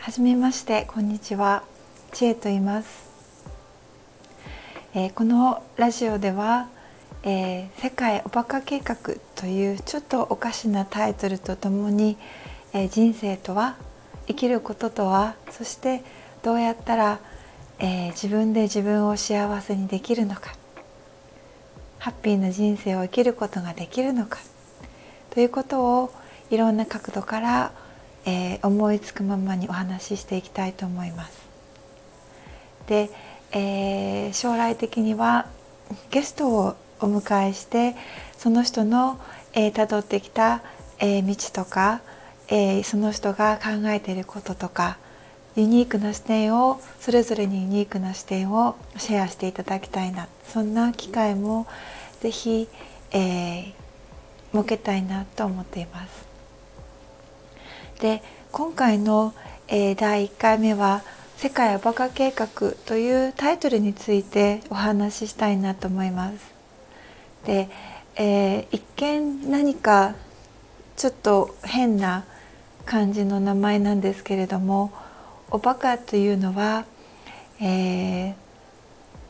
[0.00, 1.62] はじめましてこんにちは。
[2.12, 3.10] ちえと言います、
[4.94, 6.70] えー、このラジオでは、
[7.22, 8.96] えー、世界おバカ計画
[9.34, 12.16] というちょっとおかしなタイトルとともに、
[12.72, 13.76] えー、人生とは
[14.26, 16.02] 生きることとはそして
[16.42, 17.20] どうやったら、
[17.78, 20.54] え自分で自分を幸せにできるのか。
[21.98, 24.38] ハッピーな人生を生きることができるのか。
[25.28, 26.10] ということを
[26.48, 27.72] いろんな角度から
[28.24, 31.40] えー、思いつくままにお話ししていきたいと思います。
[32.86, 33.10] で、
[33.52, 35.46] えー、将来的には
[36.10, 37.96] ゲストをお迎えして
[38.36, 39.22] その人のたど、
[39.54, 40.62] えー、ってきた、
[40.98, 42.02] え道とか、
[42.48, 44.98] えその人が考えていることとか
[45.56, 51.66] ユニークな視点をそれぞれにユニークな視点をシェアしていただきたいなそんな機会も
[52.20, 52.68] ぜひ、
[53.12, 53.72] え
[54.52, 56.29] 設けたいなと思っています。
[58.00, 59.34] で今回の、
[59.68, 61.02] えー、第1回目は
[61.36, 62.48] 「世界バカ計画」
[62.86, 66.36] というタイトルについてお話ししたいなと思います。
[67.44, 67.68] で、
[68.16, 70.14] えー、一見何か
[70.96, 72.24] ちょっと変な
[72.86, 74.92] 感じの名前なんですけれども
[75.50, 76.86] おバカというのは、
[77.60, 78.34] えー、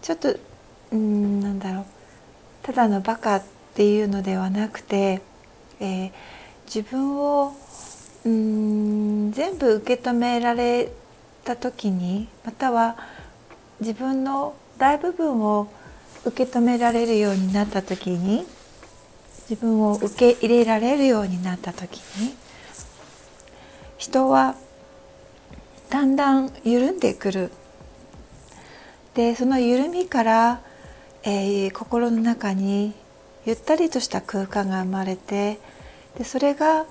[0.00, 0.34] ちょっと
[0.90, 1.84] うんなんだろう
[2.62, 3.42] ただのバカっ
[3.74, 5.20] ていうのではなくて、
[5.80, 6.12] えー、
[6.66, 7.54] 自分を
[8.24, 10.90] うん全部受け止められ
[11.44, 12.96] た時にまたは
[13.80, 15.68] 自分の大部分を
[16.24, 18.46] 受け止められるようになった時に
[19.50, 22.34] 自分を受け入れられるようになった時に
[23.98, 24.54] 人は
[25.90, 27.50] だんだん緩んでくる。
[29.14, 30.60] でその緩みから、
[31.22, 32.94] えー、心の中に
[33.46, 35.60] ゆったりとした空間が生まれて
[36.18, 36.84] でそれが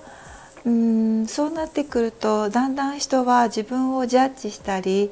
[0.66, 5.10] うんそうなってくるとだんだん人は自分をジャッジしたり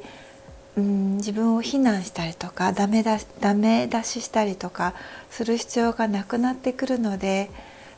[0.77, 4.95] うん自分を非難したりとかダメだダメ出ししたりとか
[5.31, 7.51] する必要がなくなってくるので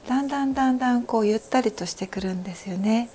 [0.08, 3.08] だんだんだんだんこうゆったりとしてくるんですよね。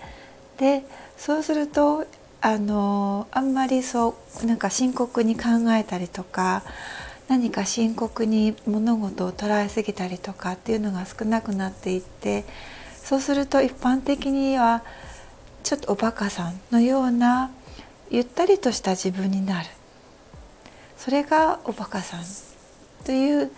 [0.57, 0.83] で
[1.17, 2.05] そうすると
[2.41, 6.63] あのあんまりそうなんか深刻に考えたりとか
[7.27, 12.45] 何か深刻に物事を捉えすぎたりとかっていうのが少なくなっていって
[13.09, 14.83] そうすると一般的には
[15.63, 17.49] ちょっとおバカさんのような
[18.11, 19.67] ゆったりとした自分になる
[20.95, 22.23] それがおバカさん
[23.07, 23.51] という、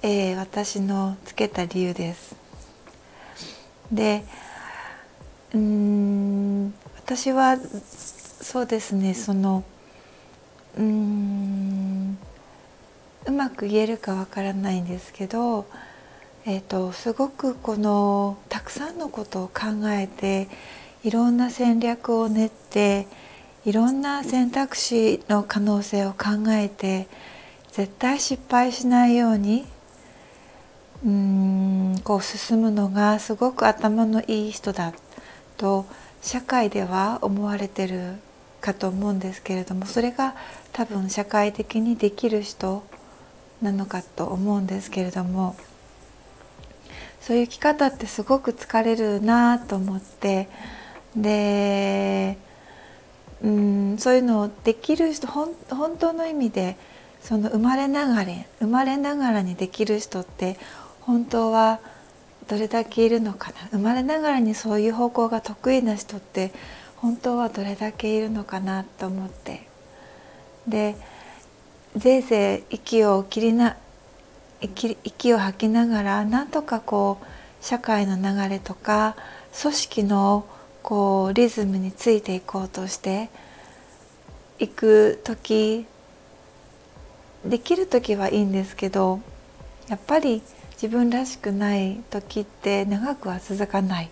[0.00, 2.36] えー、私のつけた理由です。
[3.92, 4.24] で
[5.52, 9.62] うん私はそうですねその
[10.78, 12.16] うん
[13.26, 15.66] うまく言えるかわからないんですけど
[16.48, 20.46] えーと、すごくこのたくさんのことを考えて
[21.02, 23.08] いろんな戦略を練って
[23.64, 27.08] いろんな選択肢の可能性を考えて
[27.72, 29.66] 絶対失敗しないように
[31.04, 34.94] うんこう進むのがすごく頭のいい人だ
[35.56, 35.84] と
[36.22, 38.14] 社会では思われてる
[38.60, 40.36] かと思うんですけれどもそれが
[40.72, 42.84] 多分社会的にできる人
[43.60, 45.56] なのかと思うんですけれども。
[47.20, 50.48] そういう生き方ってすごく疲れるなと思って。
[51.16, 52.36] で
[53.42, 55.54] うんそういうのをできる人本
[55.98, 56.76] 当の意味で
[57.20, 60.56] その生まれながら生まれながらにできる人って
[61.00, 61.80] 本当は
[62.48, 63.68] どれだけいるのかな。
[63.70, 66.52] 生まれながらにそういう方向が得意な人って
[66.96, 69.66] 本当はどれだけいるのかなと思って。
[70.66, 70.96] で
[71.96, 73.76] ぜいぜい息を切りな
[74.60, 79.16] 息息を吐きながらなんとかこう社会の流れとか
[79.60, 80.46] 組織の
[80.82, 83.30] こうリズムについていこうとして
[84.58, 85.86] いく時
[87.44, 89.20] できる時はいいんですけど
[89.88, 94.10] やっぱり自分らしくない時って長くは続かない。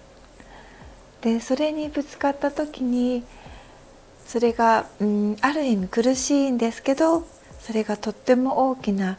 [1.20, 3.24] でそれにぶつかった時に
[4.26, 7.26] それが、うん、ある意味苦しいんですけど
[7.60, 9.18] それがとっても大きな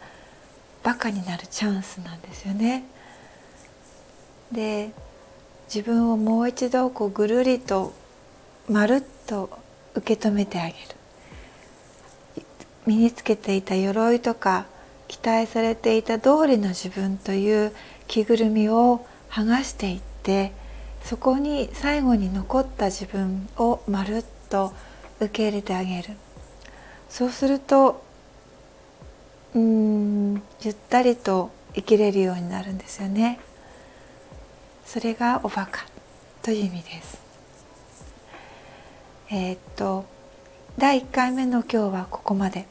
[0.85, 2.83] バカになるチャンスなんですよね。
[4.51, 4.91] で
[5.65, 7.91] 自分をもう一度こうぐるりと
[8.69, 9.49] まるっと
[9.95, 10.75] 受け止めてあげる
[12.85, 14.67] 身につけていた鎧とか
[15.07, 17.73] 期待されていた通りの自分という
[18.07, 20.53] 着ぐるみを剥がしていって
[21.01, 24.71] そこに最後に残った自分をまるっと
[25.19, 26.11] 受け入れてあげる
[27.09, 28.05] そうすると
[29.55, 33.39] うんゆったりと生きれるようになるんですよね。
[34.85, 35.85] それがおバカ
[36.43, 37.21] という意味です。
[39.31, 40.05] えー、っと
[40.77, 42.67] 第1回目の今日はここまで。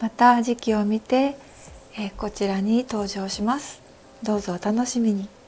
[0.00, 1.36] また時期を見て、
[1.98, 3.82] えー、こちらに登場します。
[4.22, 5.39] どうぞお楽しみに。